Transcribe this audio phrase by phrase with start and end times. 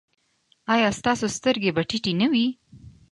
[0.73, 2.45] ایا ستاسو سترګې به ټیټې نه وي؟